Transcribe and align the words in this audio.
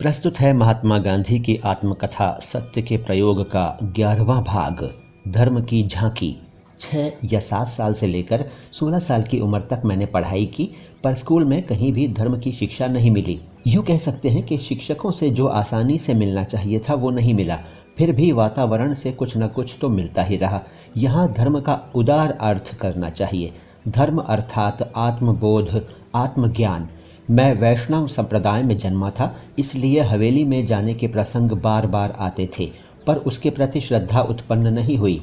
प्रस्तुत 0.00 0.40
है 0.40 0.52
महात्मा 0.52 0.98
गांधी 0.98 1.38
की 1.38 1.60
आत्मकथा 1.64 2.38
सत्य 2.42 2.82
के 2.82 2.96
प्रयोग 2.96 3.42
का 3.42 3.78
ग्यारहवा 3.82 4.40
भाग, 4.40 4.94
धर्म 5.28 5.60
की 5.60 5.88
झांकी। 5.88 6.42
छः 6.80 7.12
या 7.24 7.40
सात 7.40 7.66
साल 7.66 7.94
से 7.94 8.06
लेकर 8.06 8.44
सोलह 8.72 8.98
साल 8.98 9.22
की 9.22 9.40
उम्र 9.40 9.60
तक 9.60 9.82
मैंने 9.84 10.06
पढ़ाई 10.06 10.46
की, 10.46 10.70
पर 11.04 11.14
स्कूल 11.14 11.44
में 11.44 11.62
कहीं 11.62 11.92
भी 11.92 12.08
धर्म 12.08 12.38
की 12.38 12.52
शिक्षा 12.52 12.86
नहीं 12.86 13.10
मिली। 13.10 13.40
यूँ 13.66 13.84
कह 13.84 13.96
सकते 13.96 14.28
हैं 14.28 14.42
कि 14.42 14.58
शिक्षकों 14.58 15.10
से 15.10 15.30
जो 15.30 15.46
आसानी 15.46 15.98
से 15.98 16.14
मिलना 16.14 16.42
चाहिए 16.42 16.78
था, 16.78 16.94
वो 16.94 17.10
नहीं 17.10 17.34
मिला। 17.34 17.58
फिर 17.98 18.12
भी 18.12 18.32
वातावरण 18.32 18.94
से 18.94 19.12
कुछ 19.12 19.36
न 19.36 19.46
कुछ 19.46 19.76
तो 19.80 19.88
मिलता 19.88 20.22
ही 20.22 20.36
रहा। 20.36 20.62
यहाँ 20.96 21.32
धर्म 21.32 21.60
का 21.60 21.92
उदार 21.94 22.38
अर्थ 22.40 22.74
करना 22.74 23.10
चाहिए। 23.10 23.52
धर्म 23.88 24.18
अर्थात 24.18 24.92
आत्मबोध, 24.96 25.86
आत्मज्ञान। 26.14 26.88
मैं 27.30 27.54
वैष्णव 27.54 28.06
संप्रदाय 28.06 28.62
में 28.62 28.78
जन्मा 28.78 29.10
था, 29.10 29.36
इसलिए 29.58 30.00
हवेली 30.00 30.44
में 30.44 30.66
जाने 30.66 30.94
के 30.94 31.08
प्रसंग 31.08 31.50
बार 31.50 31.86
बार 31.86 32.16
आते 32.18 32.48
थे, 32.58 32.70
पर 33.06 33.16
उसके 33.16 33.50
प्रति 33.50 33.80
श्रद्धा 33.80 34.20
उत्पन्न 34.20 34.72
नहीं 34.72 34.96
हुई। 34.96 35.22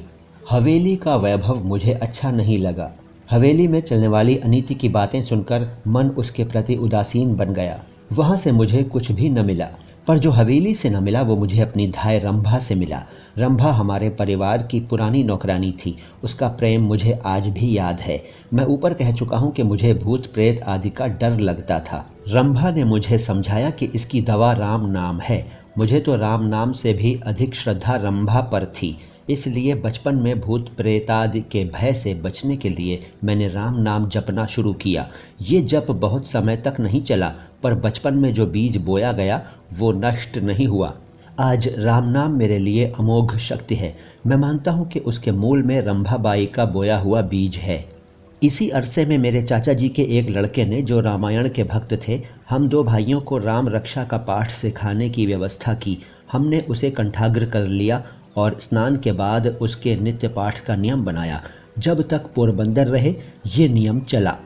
हवेली 0.50 0.96
का 0.96 1.16
वैभव 1.16 1.64
मुझे 1.64 1.92
अच्छा 1.92 2.30
नहीं 2.30 2.58
लगा। 2.58 2.92
हवेली 3.30 3.68
में 3.68 3.80
चलने 3.80 4.08
वाली 4.08 4.36
अनिति 4.36 4.74
की 4.74 4.88
बातें 4.88 5.22
सुनकर 5.22 5.68
मन 5.86 6.08
उसके 6.08 6.44
प्रति 6.44 6.76
उदासीन 6.76 7.36
बन 7.36 7.52
गया। 7.52 7.84
वहाँ 8.12 8.36
से 8.36 8.52
मुझे 8.52 8.82
कुछ 8.82 9.12
भी 9.12 9.28
न 9.28 9.44
मिला। 9.44 9.68
पर 10.08 10.18
जो 10.18 10.30
हवेली 10.30 10.74
से 10.74 10.90
न 10.90 11.02
मिला, 11.02 11.22
वो 11.22 11.36
मुझे 11.36 11.60
अपनी 11.60 11.88
धाय 11.88 12.18
रंभा 12.18 12.58
से 12.58 12.74
मिला। 12.74 13.02
रंभा 13.38 13.72
हमारे 13.72 14.08
परिवार 14.08 14.62
की 14.62 14.80
पुरानी 14.80 15.22
नौकरानी 15.22 15.72
थी। 15.72 15.96
उसका 16.24 16.48
प्रेम 16.48 16.82
मुझे 16.82 17.22
आज 17.26 17.48
भी 17.48 17.78
याद 17.78 18.00
है। 18.00 18.22
मैं 18.54 18.64
ऊपर 18.64 18.94
कह 18.94 19.12
चुका 19.12 19.36
हूँ 19.36 19.52
कि 19.52 19.62
मुझे 19.62 19.94
भूत 19.94 20.26
प्रेत 20.26 20.62
आदि 20.62 20.90
का 20.90 21.06
डर 21.06 21.38
लगता 21.40 21.80
था। 21.80 22.10
रंभा 22.28 22.70
ने 22.70 22.84
मुझे 22.84 23.18
समझाया 23.18 23.70
कि 23.70 23.86
इसकी 23.94 24.20
दवा 24.20 24.52
राम 24.52 24.86
नाम 24.86 25.20
है। 25.20 25.46
मुझे 25.78 26.00
तो 26.00 26.16
राम 26.16 26.46
नाम 26.46 26.72
से 26.72 26.92
भी 26.92 27.20
अधिक 27.26 27.54
श्रद्धा 27.54 27.96
रंभा 27.96 28.40
पर 28.40 28.64
थी। 28.64 28.96
इसलिए 29.30 29.74
बचपन 29.74 30.14
में 30.14 30.40
भूत 30.40 30.68
प्रेतादि 30.76 31.40
के 31.40 31.64
भय 31.64 31.92
से 31.92 32.14
बचने 32.14 32.56
के 32.56 32.68
लिए 32.68 33.00
मैंने 33.24 33.48
राम 33.48 33.74
नाम 33.74 34.08
जपना 34.08 34.46
शुरू 34.46 34.72
किया। 34.72 35.08
ये 35.42 35.60
जप 35.60 35.90
बहुत 35.90 36.26
समय 36.26 36.56
तक 36.56 36.80
नहीं 36.80 37.02
चला। 37.02 37.34
पर 37.62 37.74
बचपन 37.74 38.14
में 38.14 38.34
जो 38.34 38.46
बीज 38.46 38.76
बोया 38.76 39.12
गया, 39.12 39.46
वो 39.78 39.92
नष्ट 39.92 40.38
नहीं 40.38 40.66
हुआ। 40.66 40.94
आज 41.38 41.74
राम 41.78 42.08
नाम 42.08 42.38
मेरे 42.38 42.58
लिए 42.58 42.92
अमोघ 42.98 43.36
शक्ति 43.36 43.74
है। 43.74 43.96
मैं 44.26 44.36
मानता 44.36 44.70
हूँ 44.70 44.88
कि 44.88 44.98
उसके 44.98 45.32
मूल 45.32 45.62
में 45.62 45.80
रंभाबाई 45.80 46.46
का 46.46 46.64
बोया 46.64 46.98
हुआ 46.98 47.22
बीज 47.22 47.56
है। 47.56 47.88
इसी 48.42 48.68
अरसे 48.68 49.06
में 49.06 49.18
मेरे 49.18 49.42
चाचा 49.42 49.72
जी 49.72 49.88
के 49.88 50.02
एक 50.02 50.30
लड़के 50.30 50.64
ने, 50.64 50.82
जो 50.82 51.00
रामायण 51.00 51.48
के 51.48 51.64
भक्त 51.64 52.00
थे, 52.08 52.20
हम 52.48 52.68
दो 52.68 52.84
भाइयों 52.84 53.20
को 53.20 53.38
राम 53.38 53.68
रक्षा 53.68 54.04
का 54.04 54.16
पाठ 54.16 54.50
सिखाने 54.50 55.08
की 55.08 55.26
व्यवस्था 55.26 55.74
की। 55.74 55.98
हमने 56.32 56.60
उसे 56.60 56.90
कंठाग्र 56.90 57.46
कर 57.46 57.66
लिया 57.66 58.04
और 58.36 58.56
स्नान 58.60 58.96
के 58.96 59.12
बाद 59.12 59.46
उसके 59.46 59.96
नित्य 59.96 60.28
पाठ 60.28 60.60
का 60.60 60.76
नियम 60.76 61.04
बनाया। 61.04 61.42
जब 61.78 62.08
तक 62.08 62.22
पोरबंदर 62.34 62.86
रहे, 62.86 63.14
ये 63.46 63.68
नियम 63.68 64.00
चला। 64.00 64.36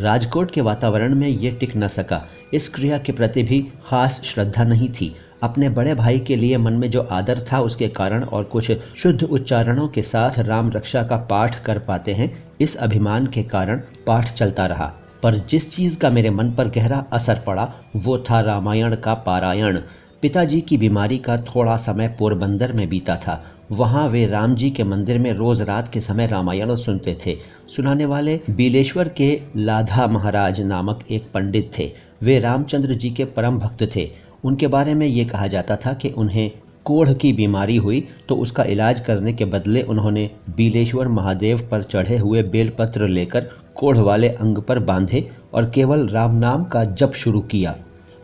राजकोट 0.00 0.50
के 0.50 0.60
वातावरण 0.60 1.14
में 1.14 1.28
ये 1.28 1.50
टिक 1.50 1.76
न 1.76 1.88
सका। 1.88 2.26
इस 2.54 2.68
क्रिया 2.68 2.98
के 2.98 3.12
प्रति 3.12 3.42
भी 3.42 3.68
खास 3.86 4.20
श्रद्धा 4.24 4.64
नहीं 4.64 4.88
थी। 4.88 5.14
अपने 5.42 5.68
बड़े 5.68 5.94
भाई 5.94 6.18
के 6.18 6.36
लिए 6.36 6.56
मन 6.56 6.72
में 6.72 6.90
जो 6.90 7.02
आदर 7.02 7.40
था, 7.52 7.60
उसके 7.60 7.88
कारण 7.88 8.24
और 8.24 8.44
कुछ 8.44 8.72
शुद्ध 8.96 9.22
उच्चारणों 9.22 9.88
के 9.88 10.02
साथ 10.02 10.38
राम 10.38 10.70
रक्षा 10.70 11.02
का 11.02 11.16
पाठ 11.16 11.64
कर 11.64 11.78
पाते 11.78 12.12
हैं, 12.12 12.44
इस 12.60 12.76
अभिमान 12.76 13.26
के 13.26 13.42
कारण 13.42 13.80
पाठ 14.06 14.32
चलता 14.32 14.66
रहा। 14.66 14.94
पर 15.22 15.34
जिस 15.34 15.70
चीज़ 15.70 15.98
का 15.98 16.10
मेरे 16.10 16.30
मन 16.30 16.50
पर 16.50 16.68
गहरा 16.68 17.06
असर 17.12 17.38
पड़ा, 17.46 17.74
वो 17.96 18.18
था 18.18 18.40
रामायण 18.40 18.96
का 18.96 19.14
पारायण। 19.14 19.80
पिताजी 20.22 20.60
की 20.60 20.78
बीमारी 20.78 21.18
का 21.18 21.36
थोड़ा 21.36 21.76
समय 21.76 22.08
पोरबंदर 22.08 22.72
में 22.72 22.88
बीता 22.88 23.16
था। 23.16 23.44
वहाँ 23.70 24.06
वे 24.08 24.24
राम 24.26 24.54
जी 24.54 24.70
के 24.70 24.84
मंदिर 24.84 25.18
में 25.18 25.32
रोज 25.32 25.60
रात 25.60 25.88
के 25.88 26.00
समय 26.00 26.26
रामायण 26.26 26.74
सुनते 26.74 27.16
थे। 27.26 27.36
सुनाने 27.68 28.04
वाले 28.04 28.38
बीलेश्वर 28.50 29.08
के 29.08 29.28
लाधा 29.56 30.06
महाराज 30.06 30.60
नामक 30.60 31.04
एक 31.10 31.30
पंडित 31.34 31.70
थे। 31.78 31.90
वे 32.22 32.38
रामचंद्र 32.38 32.94
जी 32.94 33.10
के 33.10 33.24
परम 33.24 33.58
भक्त 33.58 33.82
थे। 33.96 34.08
उनके 34.44 34.66
बारे 34.66 34.94
में 34.94 35.06
ये 35.06 35.24
कहा 35.24 35.46
जाता 35.46 35.76
था 35.76 35.92
कि 35.92 36.08
उन्हें 36.08 36.50
कोढ़ 36.84 37.12
की 37.12 37.32
बीमारी 37.32 37.76
हुई 37.76 38.00
तो 38.28 38.36
उसका 38.36 38.64
इलाज 38.64 39.00
करने 39.00 39.32
के 39.32 39.44
बदले 39.44 39.82
उन्होंने 39.82 40.30
बीलेश्वर 40.56 41.08
महादेव 41.08 41.68
पर 41.70 41.82
चढ़े 41.82 42.16
हुए 42.18 42.42
बेलपत्र 42.42 43.08
लेकर 43.08 43.48
कोढ़ 43.74 43.98
वाले 43.98 44.28
अंग 44.28 44.58
पर 44.58 44.78
बांधे 44.78 45.28
और 45.54 45.70
केवल 45.70 46.06
राम 46.08 46.36
नाम 46.36 46.64
का 46.64 46.84
जप 46.84 47.12
शुरू 47.14 47.40
किया। 47.40 47.74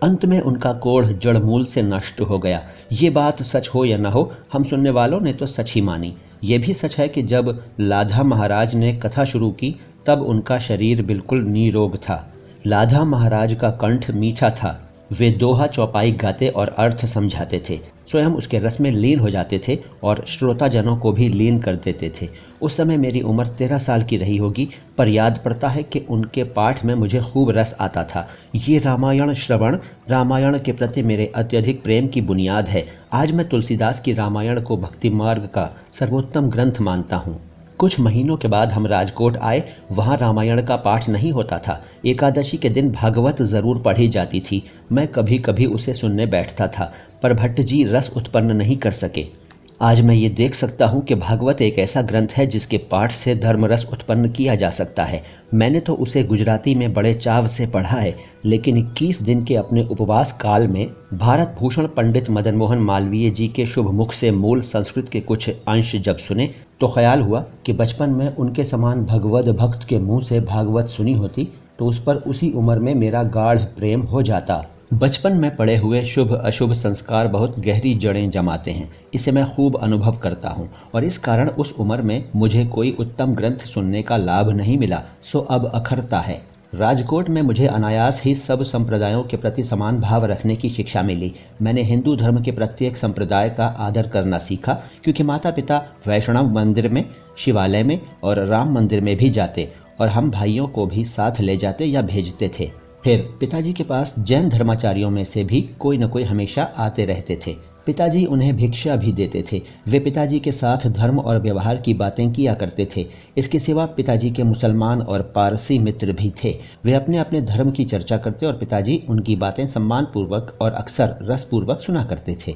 अंत 0.03 0.25
में 0.25 0.41
उनका 0.41 0.73
कोढ़ 0.73 1.07
जड़मूल 1.07 1.65
से 1.65 1.83
नष्ट 1.83 2.21
हो 2.21 2.39
गया। 2.39 2.67
ये 2.93 3.11
बात 3.11 3.43
सच 3.43 3.69
हो 3.69 3.85
या 3.85 3.97
न 3.97 4.07
हो, 4.07 4.33
हम 4.53 4.65
सुनने 4.65 4.91
वालों 4.91 5.21
ने 5.21 5.33
तो 5.33 5.47
सच 5.47 5.75
ही 5.75 5.81
मानी। 5.81 6.15
ये 6.45 6.59
भी 6.59 6.75
सच 6.75 6.99
है 6.99 7.09
कि 7.09 7.23
जब 7.23 7.65
लाधा 7.81 8.23
महाराज 8.23 8.75
ने 8.75 8.93
कथा 8.93 9.25
शुरू 9.25 9.51
की, 9.51 9.77
तब 10.07 10.23
उनका 10.23 10.59
शरीर 10.59 11.03
बिल्कुल 11.03 11.43
नीरोग 11.43 11.97
था। 11.97 12.33
लाधा 12.67 13.05
महाराज 13.05 13.55
का 13.55 13.71
कंठ 13.71 14.11
मीठा 14.11 14.51
था। 14.51 14.91
वे 15.13 15.31
दोहा 15.31 15.67
चौपाई 15.67 16.13
गाते 16.13 16.49
और 16.49 16.69
अर्थ 16.69 17.07
समझाते 17.07 17.63
थे। 17.71 17.81
स्वयं 18.11 18.31
उसके 18.31 18.59
रस 18.59 18.81
में 18.81 18.91
लीन 18.91 19.19
हो 19.19 19.31
जाते 19.31 19.61
थे 19.69 19.79
और 20.03 20.25
श्रोताजनों 20.29 20.97
को 20.97 21.13
भी 21.13 21.29
लीन 21.29 21.59
कर 21.59 21.77
देते 21.77 22.13
थे। 22.23 22.29
उस 22.63 22.77
समय 22.77 22.97
मेरी 22.97 23.21
उम्र 23.21 23.47
तेरह 23.47 23.79
साल 23.79 24.03
की 24.03 24.17
रही 24.17 24.37
होगी, 24.37 24.69
पर 24.99 25.09
याद 25.09 25.41
पड़ता 25.45 25.69
है 25.69 25.83
कि 25.83 25.99
उनके 25.99 26.45
पाठ 26.45 26.85
में 26.85 26.95
मुझे 26.95 27.21
खूब 27.21 27.51
रस 27.51 27.77
आता 27.81 28.05
था। 28.05 28.27
ये 28.55 28.79
रामायण 28.79 29.33
श्रवण, 29.33 29.79
रामायण 30.11 30.59
के 30.59 30.73
प्रति 30.73 31.03
मेरे 31.03 31.33
अत्यधिक 31.35 31.83
प्रेम 31.83 32.07
की 32.07 32.21
बुनियाद 32.21 32.69
है। 32.69 32.87
आज 33.13 33.33
मैं 33.33 33.49
तुलसीदास 33.49 34.01
की 34.01 34.13
रामायण 34.13 34.61
को 34.61 34.77
भक्ति 34.77 35.11
मार्ग 35.11 35.43
का 35.43 35.71
सर्वोत्तम 35.93 36.51
ग्रंथ 36.51 36.81
मानता 36.81 37.17
हूँ। 37.17 37.41
कुछ 37.79 38.01
महीनों 38.01 38.37
के 38.37 38.49
बाद 38.49 38.73
हम 38.73 38.87
राजकोट 38.87 39.37
आए, 39.37 39.63
वहाँ 39.93 40.17
रामायण 40.17 40.63
का 40.63 40.77
पाठ 40.77 41.09
नहीं 41.09 41.33
होता 41.33 41.59
था। 41.59 41.83
एकादशी 42.07 42.57
के 42.57 42.69
दिन 42.69 42.91
भागवत 42.93 43.43
ज़रूर 43.43 43.79
पढ़ी 43.79 44.09
जाती 44.09 44.41
थी। 44.41 44.63
मैं 44.93 45.09
कभी 45.09 45.39
कभी 45.39 45.67
उसे 45.67 45.95
सुनने 45.95 46.27
बैठता 46.27 46.69
था, 46.69 46.93
पर 47.23 47.35
भट्ट 47.35 47.61
जी 47.61 47.85
रस 47.85 48.11
उत्पन्न 48.17 48.57
नहीं 48.57 48.77
कर 48.77 48.93
सके। 48.93 49.44
आज 49.81 50.01
मैं 50.01 50.15
ये 50.15 50.29
देख 50.29 50.55
सकता 50.55 50.87
हूँ 50.87 51.01
कि 51.05 51.15
भागवत 51.15 51.61
एक 51.63 51.79
ऐसा 51.79 52.03
ग्रंथ 52.03 52.33
है 52.33 52.47
जिसके 52.47 52.79
पाठ 52.91 53.13
से 53.13 53.35
धर्मरस 53.35 53.85
उत्पन्न 53.93 54.29
किया 54.29 54.55
जा 54.55 54.69
सकता 54.71 55.05
है। 55.05 55.23
मैंने 55.55 55.81
तो 55.81 55.95
उसे 55.95 56.23
गुजराती 56.25 56.75
में 56.75 56.93
बड़े 56.93 57.13
चाव 57.15 57.47
से 57.47 57.67
पढ़ा 57.67 57.97
है, 57.97 58.15
लेकिन 58.45 58.77
21 58.79 59.21
दिन 59.23 59.43
के 59.45 59.57
अपने 59.57 59.83
उपवास 59.83 60.33
काल 60.33 60.67
में 60.69 60.87
भारत 61.15 61.57
भूषण 61.61 61.87
पंडित 61.87 62.31
मदन 62.31 62.55
मोहन 62.55 62.79
मालवीय 62.81 63.31
जी 63.31 63.49
के 63.49 63.67
शुभ 63.67 63.91
मुख 63.91 64.13
से 64.13 64.31
मूल 64.31 64.61
संस्कृत 64.63 65.09
के 65.09 65.21
कुछ 65.21 65.49
अंश 65.49 65.95
जब 65.97 66.17
सुने 66.17 66.49
तो 66.81 66.89
ख्याल 66.89 67.23
हुआ 67.23 67.41
कि 67.67 67.73
बचपन 67.73 68.11
में 68.11 68.29
उनके 68.29 68.65
समान 68.65 69.05
भगवत 69.05 69.49
भक्त 69.57 69.89
के 69.89 69.99
मुँह 69.99 70.23
से 70.23 70.41
भागवत 70.43 70.89
सुनी 70.89 71.15
होती 71.15 71.49
तो 71.79 71.87
उस 71.87 72.03
पर 72.03 72.17
उसी 72.27 72.51
उम्र 72.53 72.79
में 72.79 72.95
मेरा 72.95 73.23
गाढ़ 73.23 73.59
प्रेम 73.59 74.03
हो 74.03 74.23
जाता। 74.23 74.65
बचपन 74.95 75.33
में 75.33 75.55
पड़े 75.57 75.77
हुए 75.77 76.03
शुभ 76.05 76.33
अशुभ 76.35 76.73
संस्कार 76.73 77.29
बहुत 77.29 77.59
गहरी 77.61 77.95
जड़ें 77.95 78.31
जमाते 78.31 78.71
हैं। 78.71 78.89
इसे 79.15 79.33
मैं 79.33 79.45
खूब 79.55 79.77
अनुभव 79.77 80.17
करता 80.17 80.49
हूँ 80.49 80.69
और 80.95 81.05
इस 81.05 81.17
कारण 81.19 81.49
उस 81.49 81.73
उम्र 81.81 82.03
में 82.03 82.31
मुझे 82.37 82.65
कोई 82.67 82.91
उत्तम 83.01 83.35
ग्रंथ 83.35 83.65
सुनने 83.67 84.03
का 84.03 84.17
लाभ 84.17 84.51
नहीं 84.51 84.77
मिला, 84.79 85.03
सो 85.23 85.39
अब 85.39 85.67
अखरता 85.67 86.21
है। 86.21 86.41
राजकोट 86.75 87.29
में 87.29 87.41
मुझे 87.43 87.67
अनायास 87.67 88.23
ही 88.25 88.35
सब 88.35 88.63
संप्रदायों 88.63 89.23
के 89.23 89.37
प्रति 89.37 89.65
समान 89.65 89.99
भाव 90.01 90.25
रखने 90.25 90.57
की 90.57 90.71
शिक्षा 90.71 91.03
मिली। 91.03 91.33
मैंने 91.63 91.83
हिंदू 91.83 92.17
धर्म 92.17 92.41
के 92.43 92.53
प्रत्येक 92.53 92.97
संप्रदाय 92.97 93.51
का 93.51 93.67
आदर 93.67 94.09
करना 94.09 94.39
सीखा, 94.39 94.73
क्योंकि 95.05 95.23
माता 95.23 95.51
पिता 95.51 95.83
वैष्णव 96.07 96.55
मंदिर 96.55 96.89
में, 96.89 97.05
शिवालय 97.39 97.83
में 97.83 98.01
और 98.25 98.45
राम 98.47 98.75
मंदिर 98.75 99.01
में 99.01 99.17
भी 99.17 99.31
जाते 99.31 99.71
और 100.01 100.09
हम 100.09 100.31
भाइयों 100.31 100.67
को 100.69 100.87
भी 100.87 101.05
साथ 101.07 101.41
ले 101.41 101.57
जाते 101.57 101.85
या 101.85 102.03
भेजते 102.05 102.51
थे। 102.61 102.71
फिर 103.05 103.37
पिताजी 103.41 103.73
के 103.73 103.85
पास 103.85 104.15
जैन 104.19 104.49
धर्माचार्यों 104.49 105.11
में 105.11 105.25
से 105.25 105.45
भी 105.45 105.61
कोई 105.61 105.99
न 105.99 106.09
कोई 106.09 106.23
हमेशा 106.23 106.63
आते 106.63 107.05
रहते 107.05 107.39
थे। 107.47 107.53
पिताजी 107.87 108.25
उन्हें 108.25 108.57
भिक्षा 108.57 108.97
भी 108.97 109.13
देते 109.13 109.45
थे। 109.53 109.61
वे 109.89 109.99
पिताजी 110.01 110.41
के 110.41 110.53
साथ 110.53 110.87
धर्म 110.87 111.19
और 111.19 111.41
व्यवहार 111.41 111.77
की 111.77 111.95
बातें 111.95 112.33
किया 112.33 112.55
करते 112.55 112.89
थे। 112.97 113.07
इसके 113.37 113.59
सिवा 113.59 113.87
पिताजी 113.87 114.31
के 114.31 114.43
मुसलमान 114.43 115.03
और 115.03 115.23
पारसी 115.23 115.79
मित्र 115.79 116.13
भी 116.13 116.33
थे। 116.45 116.59
वे 116.85 116.93
अपने 116.93 117.19
अपने 117.19 117.41
धर्म 117.43 117.71
की 117.71 117.85
चर्चा 117.85 118.17
करते 118.17 118.47
और 118.47 118.53
पिताजी 118.53 119.03
उनकी 119.09 119.37
बातें 119.37 119.67
सम्मानपूर्वक 119.67 120.59
और 120.61 120.73
अक्सर 120.73 121.17
रसपूर्वक 121.23 121.81
सुना 121.81 122.05
करते 122.05 122.37
थे। 122.47 122.55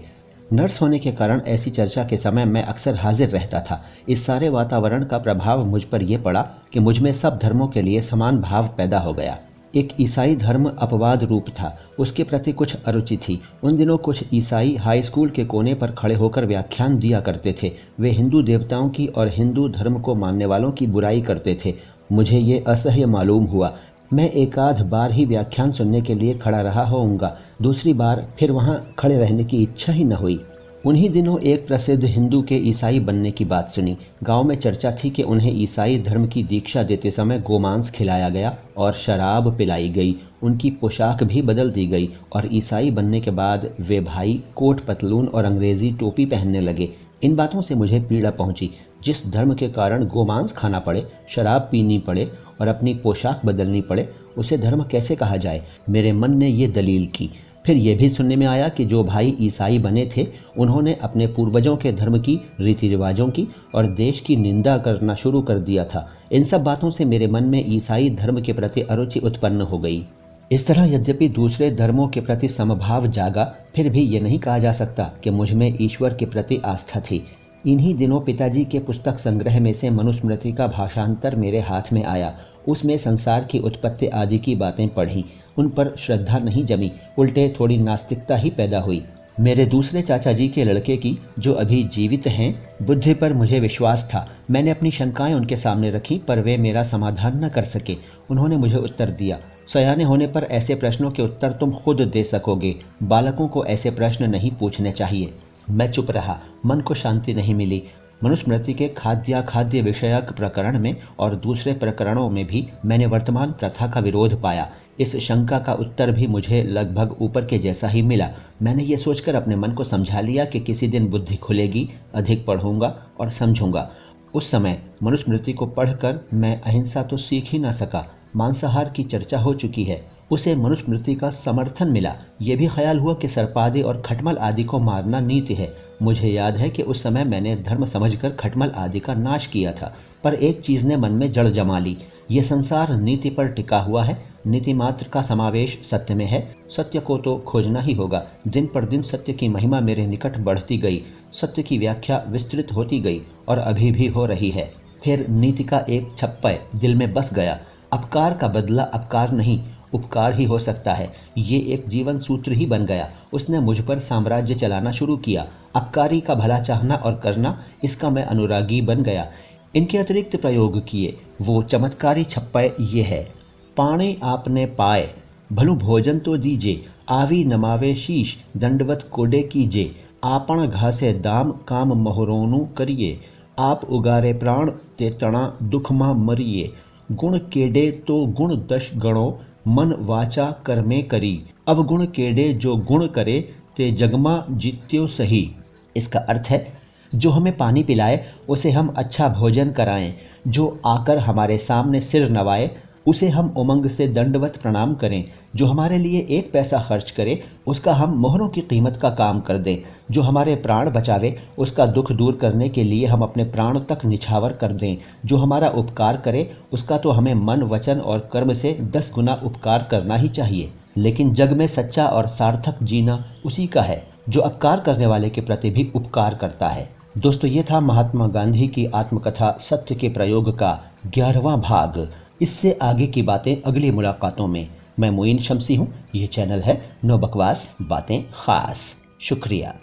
नर्स 0.53 0.83
होने 0.83 0.99
के 0.99 1.13
कारण 1.13 1.41
ऐसी 1.49 1.71
चर्चा 1.71 2.05
के 2.05 2.17
समय 2.17 2.45
मैं 2.45 2.63
अक्सर 2.63 2.95
हाजिर 2.95 3.29
रहता 3.29 3.61
था। 3.61 3.85
इस 4.09 4.27
सारे 4.27 4.49
वातावरण 4.49 5.05
का 5.05 5.19
प्रभाव 5.19 5.65
मुझ 5.67 5.85
पर 5.85 6.03
यह 6.03 6.19
पड़ा 6.19 6.43
कि 6.73 6.81
मुझमें 6.81 7.13
सब 7.13 7.39
धर्मों 7.39 7.69
के 7.69 7.83
लिए 7.83 8.01
समान 8.01 8.39
भाव 8.39 8.69
पैदा 8.77 8.99
हो 8.99 9.13
गया। 9.15 9.39
एक 9.77 9.89
ईसाई 10.01 10.37
धर्म 10.37 10.71
अपवाद 10.79 11.25
रूप 11.25 11.49
था। 11.49 11.79
उसके 11.99 12.25
प्रति 12.25 12.53
कुछ 12.53 12.77
अरुचि 12.87 13.17
थी। 13.17 13.41
उन 13.63 13.77
दिनों 13.77 13.97
कुछ 13.97 14.25
ईसाई 14.35 14.75
हाई 14.77 15.03
स्कूल 15.03 15.31
के 15.31 15.45
कोने 15.45 15.75
पर 15.75 15.91
खड़े 15.91 16.15
होकर 16.15 16.47
व्याख्यान 16.47 16.99
दिया 16.99 17.21
करते 17.21 17.55
थे। 17.63 17.73
वे 18.01 18.11
हिंदू 18.11 18.43
देवताओं 18.43 18.89
की 18.89 19.07
और 19.07 19.29
हिंदू 19.29 19.69
धर्म 19.69 20.01
को 20.01 20.15
मानने 20.15 20.47
वालों 20.47 20.73
की 20.73 20.87
बुराई 20.87 21.23
करते 21.23 21.59
थे। 21.65 21.75
मुझे 22.13 22.39
ये 22.39 22.65
असह्य 22.69 23.07
मालूम 23.07 23.45
हुआ। 23.45 23.75
मैं 24.13 24.31
एक 24.31 24.59
आध 24.59 24.81
बार 24.81 25.13
ही 25.13 25.25
व्याख्यान 25.25 25.73
सुनने 25.73 26.01
के 26.01 26.15
लिए 26.15 26.33
खड़ा 26.33 26.61
रहा 26.61 26.85
होऊँगा। 26.85 27.37
दूसरी 27.63 27.93
बार 27.93 28.29
फिर 28.39 28.53
वहाँ 28.53 28.95
खड़े 28.99 29.19
रहने 29.19 29.45
की 29.45 29.63
इच्छा 29.63 29.93
ही 29.93 30.05
न 30.05 30.13
हुई। 30.13 30.41
उन्हीं 30.89 31.11
दिनों 31.11 31.41
एक 31.41 31.67
प्रसिद्ध 31.67 32.05
हिंदू 32.05 32.43
के 32.43 32.55
ईसाई 32.55 33.01
बनने 33.01 33.31
की 33.31 33.45
बात 33.45 33.69
सुनी। 33.69 33.97
गाँव 34.23 34.45
में 34.45 34.57
चर्चा 34.57 34.93
थी 34.93 35.11
कि 35.11 35.23
उन्हें 35.23 35.63
ईसाई 35.63 35.99
धर्म 35.99 36.27
की 36.27 36.43
दीक्षा 36.43 36.83
देते 36.83 37.11
समय 37.11 37.39
गोमांस 37.41 37.91
खिलाया 37.91 38.29
गया 38.29 38.59
और 38.77 38.93
शराब 38.93 39.59
पिलाई 39.59 39.89
गई। 39.89 40.17
उनकी 40.43 40.71
पोशाक 40.71 41.25
भी 41.25 41.43
बदल 41.43 41.71
दी 41.71 41.87
गई 41.87 42.09
और 42.33 42.49
ईसाई 42.53 42.91
बनने 42.91 43.21
के 43.21 43.31
बाद 43.31 43.71
वे 43.81 44.01
भाई 44.01 44.43
कोट 44.57 44.81
पतलून 44.81 45.27
और 45.27 45.45
अंग्रेज़ी 45.45 45.93
टोपी 45.93 46.27
पहनने 46.27 46.61
लगे। 46.61 46.91
इन 47.23 47.37
बातों 47.37 47.61
से 47.61 47.75
मुझे 47.75 48.01
पीड़ा 48.01 48.31
पहुँची। 48.31 48.71
जिस 49.05 49.27
धर्म 49.27 49.55
के 49.55 49.69
कारण 49.69 50.05
गोमांस 50.05 50.53
खाना 50.53 50.79
पड़े, 50.79 51.09
शराब 51.29 51.69
पीनी 51.73 51.99
पड़े 51.99 52.33
और 52.61 52.69
अपनी 52.69 52.95
पोशाक 52.95 53.41
बदलनी 53.47 53.81
पड़े, 53.81 54.09
उसे 54.39 54.59
धर्म 54.59 54.85
कैसे 54.85 55.17
कहा 55.17 55.37
जाए? 55.37 55.63
मेरे 55.91 56.13
मन 56.13 56.37
ने 56.37 56.49
ये 56.49 56.67
दलील 56.67 57.07
की। 57.07 57.31
फिर 57.69 57.77
यह 57.77 57.97
भी 57.97 58.11
सुनने 58.11 58.37
में 58.37 58.47
आया 58.47 58.69
कि 58.69 58.85
जो 58.85 59.05
भाई 59.05 59.37
ईसाई 59.41 59.79
बने 59.79 60.11
थे, 60.17 60.27
उन्होंने 60.59 60.95
अपने 60.95 61.27
पूर्वजों 61.27 61.77
के 61.77 61.93
धर्म 61.93 62.19
की 62.19 62.41
रीति 62.61 62.89
रिवाजों 62.89 63.29
की 63.29 63.47
और 63.75 63.87
देश 63.87 64.21
की 64.21 64.37
निंदा 64.37 64.79
करना 64.79 65.15
शुरू 65.15 65.43
कर 65.43 65.59
दिया 65.59 65.85
था। 65.85 66.09
इन 66.33 66.45
सब 66.45 66.63
बातों 66.63 66.91
से 66.91 67.05
मेरे 67.05 67.27
मन 67.27 67.45
में 67.45 67.65
ईसाई 67.67 68.11
धर्म 68.11 68.41
के 68.41 68.53
प्रति 68.53 68.81
अरुचि 68.81 69.21
उत्पन्न 69.21 69.61
हो 69.61 69.79
गई। 69.79 70.07
इस 70.53 70.67
तरह 70.67 70.95
यद्यपि 70.95 71.29
दूसरे 71.29 71.71
धर्मों 71.71 72.09
के 72.09 72.21
प्रति 72.21 72.49
समभाव 72.49 73.07
जागा, 73.07 73.55
फिर 73.77 73.89
भी 73.89 74.01
ये 74.01 74.21
नहीं 74.21 74.39
कहा 74.39 74.59
जा 74.59 74.73
सकता 74.73 75.13
कि 75.25 75.31
मुझमें 75.31 75.77
ईश्वर 75.81 76.15
के 76.15 76.27
प्रति 76.27 76.61
आस्था 76.65 77.01
थी। 77.01 77.25
इन्हीं 77.67 77.95
दिनों 77.95 78.21
पिताजी 78.21 78.65
के 78.65 78.79
पुस्तक 78.79 79.19
संग्रह 79.19 79.61
में 79.61 79.73
से 79.73 79.91
मनुस्मृति 79.91 80.53
का 80.53 80.67
भाषांतर 80.67 81.37
मेरे 81.37 81.61
हाथ 81.61 81.93
में 81.93 82.05
आया 82.05 82.35
उसमें 82.69 82.99
संसार 82.99 83.45
की 83.45 83.59
उत्पत्ति 83.59 84.07
आदि 84.07 84.39
की 84.39 84.55
बातें 84.55 84.89
पढ़ी, 84.89 85.25
उन 85.59 85.69
पर 85.69 85.95
श्रद्धा 85.99 86.39
नहीं 86.39 86.65
जमी, 86.65 86.93
उल्टे 87.19 87.55
थोड़ी 87.61 87.79
नास्तिकता 87.79 88.37
ही 88.37 88.51
पैदा 88.51 88.81
हुई। 88.81 89.05
मेरे 89.41 89.67
दूसरे 89.67 90.03
चाचा 90.03 90.33
जी 90.33 90.49
के 90.49 90.65
लड़के 90.65 90.97
की, 90.97 91.19
जो 91.39 91.53
अभी 91.53 91.85
जीवित 91.85 92.27
हैं, 92.27 92.69
बुद्धि 92.83 93.15
पर 93.15 93.33
मुझे 93.33 93.61
विश्वास 93.61 94.11
था। 94.15 94.31
मैंने 94.51 94.71
अपनी 94.71 94.91
शंकाएँ 94.91 95.35
उनके 95.35 95.57
सामने 95.57 95.91
रखी, 95.91 96.19
पर 96.19 96.41
वे 96.41 96.57
मेरा 96.57 96.83
समाधान 96.83 97.45
न 97.45 97.49
कर 97.49 97.63
सके। 97.63 97.97
उन्होंने 98.31 98.57
मुझे 98.57 98.77
उत्तर 98.77 99.11
दिया, 99.11 99.39
सयाने 99.67 100.05
होने 100.05 100.27
पर 100.27 100.45
ऐसे 100.45 100.75
प्रश्नों 100.75 101.11
के 101.11 101.23
उत्तर 101.23 101.53
तुम 101.53 101.71
खुद 101.71 102.01
दे 102.01 102.25
सकोगे। 102.25 102.75
बालकों 103.03 103.49
को 103.49 103.65
ऐसे 103.65 103.91
प्रश्न 103.91 104.31
नहीं 104.31 104.51
पूछने 104.51 104.93
चाहिए। 104.93 105.35
मैं 105.71 105.91
चुप 105.91 106.11
रहा, 106.11 106.41
मन 106.67 106.81
को 106.81 106.95
शांति 106.95 107.35
नहीं 107.35 107.55
मिली। 107.55 107.83
मनुस्मृति 108.25 108.73
के 108.75 108.89
खाद्य 108.89 109.43
खाद्य 109.49 109.81
विषयक 109.83 110.31
प्रकरण 110.33 110.79
में 110.79 110.95
और 111.19 111.35
दूसरे 111.35 111.73
प्रकरणों 111.73 112.29
में 112.31 112.45
भी 112.47 112.67
मैंने 112.85 113.07
वर्तमान 113.07 113.53
प्रथा 113.53 113.87
का 113.87 114.01
विरोध 114.01 114.41
पाया। 114.43 114.69
इस 115.01 115.17
शंका 115.17 115.59
का 115.59 115.73
उत्तर 115.73 116.11
भी 116.13 116.27
मुझे 116.27 116.63
लगभग 116.63 117.17
ऊपर 117.21 117.45
के 117.45 117.59
जैसा 117.59 117.89
ही 117.89 118.03
मिला। 118.03 118.29
मैंने 118.63 118.85
ये 118.85 118.97
सोचकर 118.97 119.35
अपने 119.35 119.57
मन 119.57 119.73
को 119.73 119.85
समझा 119.85 120.21
लिया 120.21 120.45
कि 120.45 120.61
किसी 120.61 120.89
दिन 120.89 121.09
बुद्धि 121.09 121.37
खुलेगी, 121.37 121.89
अधिक 122.15 122.45
पढ़ूँगा 122.47 122.95
और 123.21 123.31
समझूँगा। 123.31 123.91
उस 124.35 124.51
समय 124.51 124.83
मनुस्मृति 125.03 125.53
को 125.53 125.67
पढ़कर 125.67 126.21
मैं 126.35 126.61
अहिंसा 126.61 127.03
तो 127.03 127.17
सीख 127.17 127.51
ही 127.51 127.59
ना 127.59 127.73
सका, 127.73 128.07
मांसाहार 128.37 128.91
की 128.91 129.03
चर्चा 129.03 129.39
हो 129.39 129.55
चुकी 129.55 129.85
है। 129.85 130.05
उसे 130.31 130.55
मनुस्मृति 130.57 131.15
का 131.15 131.31
समर्थन 131.31 131.89
मिला। 131.89 132.15
ये 132.43 132.57
भी 132.57 132.67
ख्याल 132.67 132.99
हुआ 132.99 133.15
कि 133.15 133.29
सर्पादि 133.29 133.83
और 133.83 134.03
खटमल 134.07 134.37
आदि 134.37 134.65
को 134.65 134.79
मारना 134.79 135.21
नीति 135.21 135.55
है। 135.55 135.73
मुझे 136.03 136.29
याद 136.29 136.57
है 136.57 136.69
कि 136.69 136.83
उस 136.83 137.03
समय 137.03 137.25
मैंने 137.25 137.57
धर्म 137.57 137.87
समझकर 137.87 138.31
खटमल 138.31 138.71
आदि 138.77 139.01
का 139.01 139.15
नाश 139.15 139.47
किया 139.47 139.73
था, 139.73 139.95
पर 140.25 140.35
एक 140.35 140.61
चीज़ 140.61 140.87
ने 140.87 140.97
मन 140.97 141.13
में 141.13 141.33
जड़ 141.33 141.49
जमा 141.49 141.79
ली। 141.79 141.97
ये 142.31 142.43
संसार 142.43 142.95
नीति 142.97 143.31
पर 143.31 143.49
टिका 143.49 143.79
हुआ 143.79 144.05
है। 144.05 144.23
नीति 144.47 144.75
मात्र 144.75 145.09
का 145.09 145.23
समावेश 145.23 145.79
सत्य 145.91 146.15
में 146.15 146.27
है। 146.27 146.55
सत्य 146.71 147.01
को 147.01 147.17
तो 147.19 147.37
खोजना 147.39 147.81
ही 147.81 147.93
होगा। 147.93 148.25
दिन 148.49 148.67
पर 148.67 148.85
दिन 148.85 149.03
सत्य 149.03 149.33
की 149.33 149.49
महिमा 149.49 149.81
मेरे 149.81 150.07
निकट 150.07 150.39
बढ़ती 150.39 150.79
गई। 150.79 151.03
सत्य 151.33 151.63
की 151.63 151.79
व्याख्या 151.79 152.25
विस्तृत 152.29 152.73
होती 152.73 153.01
गई 153.01 153.21
और 153.49 153.59
अभी 153.59 153.91
भी 153.91 154.07
हो 154.07 154.27
रही 154.27 154.51
है। 154.51 154.73
फिर 155.05 155.27
नीति 155.29 155.65
का 155.65 155.85
एक 155.91 156.15
छप्पय 156.19 156.61
दिल 156.77 156.95
में 156.95 157.13
बस 157.15 157.35
गया। 157.35 157.59
अपकार 157.93 158.33
का 158.33 158.49
बदला 158.49 158.83
अपकार 158.83 159.33
नहीं। 159.33 159.63
उपकार 159.95 160.35
ही 160.35 160.45
हो 160.45 160.59
सकता 160.59 160.95
है। 160.95 161.13
ये 161.39 161.59
एक 161.59 161.89
जीवन 161.89 162.19
सूत्र 162.19 162.53
ही 162.53 162.67
बन 162.67 162.87
गया। 162.87 163.11
उसने 163.33 163.61
मुझ 163.61 163.81
पर 163.81 163.99
साम्राज्य 163.99 164.55
चलाना 164.55 164.91
शुरू 164.91 165.17
किया। 165.17 165.47
अपकारी 165.75 166.21
का 166.21 166.35
भला 166.35 166.59
चाहना 166.59 166.95
और 166.95 167.15
करना, 167.15 167.65
इसका 167.85 168.11
मैं 168.11 168.25
अनुरागी 168.25 168.81
बन 168.81 169.03
गया। 169.03 169.31
इनके 169.75 169.99
अतिरिक्त 169.99 170.37
प्रयोग 170.37 170.87
किए। 170.87 171.17
वो 171.43 171.63
चमत्कारी 171.63 172.25
छप्पय 172.25 172.73
ये 172.81 173.03
है। 173.03 173.29
पाणी 173.77 174.19
आपने 174.23 174.67
पाए। 174.67 175.11
भलु 175.53 175.75
भोजन 175.75 176.19
तो 176.19 176.37
दीजे। 176.37 176.85
आवी 177.09 177.45
नमावे 177.45 177.95
शीश। 177.95 178.37
दंडवत 178.57 179.09
कोडे 179.13 179.43
कीजे। 179.43 179.97
आपण 180.25 180.67
घासे 180.67 181.13
दाम 181.13 181.51
काम 181.51 181.93
मोहरोनु 181.93 182.69
करिए। 182.79 183.21
आप 183.59 183.85
उगारे 183.85 184.33
प्राण 184.33 184.71
ते 184.71 185.11
तणा 185.11 185.57
दुखमा 185.63 186.13
मरिए। 186.13 186.73
गुण 187.13 187.39
केडे 187.39 187.91
तो 187.91 188.27
गुण 188.27 188.57
दश 188.57 188.91
गणो। 188.97 189.39
मन 189.69 189.93
वाचा 190.01 190.51
कर्मे 190.67 191.03
करी। 191.03 191.43
अवगुण 191.69 192.05
केडे 192.05 192.53
जो 192.53 192.77
गुण 192.77 193.07
करे, 193.07 193.41
ते 193.77 193.91
जगमा 193.93 194.45
जित्यो 194.51 195.07
सही। 195.07 195.55
इसका 195.97 196.19
अर्थ 196.19 196.49
है, 196.51 196.73
जो 197.15 197.31
हमें 197.31 197.57
पानी 197.57 197.83
पिलाए, 197.83 198.25
उसे 198.49 198.71
हम 198.71 198.89
अच्छा 198.97 199.29
भोजन 199.29 199.71
कराएँ। 199.71 200.15
जो 200.49 200.81
आकर 200.87 201.19
हमारे 201.19 201.59
सामने 201.59 202.01
सिर 202.01 202.29
नवाए 202.31 202.71
उसे 203.09 203.29
हम 203.29 203.55
उमंग 203.57 203.87
से 203.87 204.09
दंडवत 204.09 204.57
प्रणाम 204.57 204.95
करें, 204.95 205.25
जो 205.57 205.67
हमारे 205.67 205.99
लिए 205.99 206.27
एक 206.31 206.53
पैसा 206.53 206.79
खर्च 206.79 207.11
करे, 207.11 207.41
उसका 207.67 207.93
हम 207.93 208.11
मोहरों 208.11 208.49
की 208.49 208.61
कीमत 208.61 208.97
का 208.97 209.11
काम 209.11 209.41
कर 209.41 209.59
दें। 209.59 209.77
जो 210.11 210.23
हमारे 210.23 210.55
प्राण 210.55 210.91
बचावे, 210.91 211.37
उसका 211.59 211.87
दुख 211.87 212.13
दूर 212.13 212.37
करने 212.37 212.69
के 212.69 212.85
लिए 212.85 213.07
हम 213.07 213.23
अपने 213.23 213.45
प्राण 213.45 213.79
तक 213.81 214.05
निछावर 214.05 214.53
कर 214.53 214.73
दें। 214.73 214.97
जो 215.27 215.37
हमारा 215.37 215.69
उपकार 215.69 216.17
करे, 216.17 216.51
उसका 216.73 216.99
तो 216.99 217.11
हमें 217.11 217.35
मन, 217.35 217.63
वचन 217.63 218.01
और 218.01 218.29
कर्म 218.33 218.55
से 218.55 218.79
दस 218.81 219.13
गुना 219.15 219.41
उपकार 219.45 219.89
करना 219.91 220.17
ही 220.17 220.29
चाहिए। 220.29 220.73
लेकिन 220.97 221.33
जग 221.33 221.53
में 221.53 221.67
सच्चा 221.67 222.07
और 222.07 222.27
सार्थक 222.27 222.83
जीना 222.83 223.25
उसी 223.45 223.67
का 223.67 223.83
है, 223.83 224.09
जो 224.29 224.41
अपकार 224.41 224.81
करने 224.81 225.07
वाले 225.07 225.31
के 225.31 225.41
प्रति 225.41 225.71
भी 225.71 225.93
उपकार 225.95 226.35
करता 226.35 226.69
है। 226.69 226.91
दोस्तों, 227.19 227.51
ये 227.51 227.63
था 227.63 227.81
महात्मा 227.81 228.27
गांधी 228.27 228.69
की 228.69 228.87
आत्मकथा 228.87 229.57
सत्य 229.61 229.95
के 229.95 230.09
प्रयोग 230.09 230.59
का 230.59 230.81
ग्यारहवा 231.07 231.57
भाग। 231.57 232.11
इससे 232.43 232.79
आगे 232.83 233.07
की 233.07 233.23
बातें 233.23 233.63
अगली 233.63 233.91
मुलाकातों 233.91 234.47
में। 234.47 234.69
मैं 234.99 235.11
मोइन 235.11 235.39
शमसी 235.39 235.75
हूँ। 235.75 235.93
ये 236.15 236.27
चैनल 236.27 236.61
है 236.61 236.97
नो 237.05 237.19
बकवास 237.19 237.77
बातें 237.83 238.23
खास। 238.35 238.97
शुक्रिया। 239.21 239.75